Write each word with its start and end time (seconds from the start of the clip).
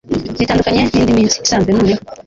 bitandukanye 0.39 0.79
n'indi 0.81 1.13
minsi 1.17 1.37
isanzwe 1.45 1.69
noneho 1.75 2.01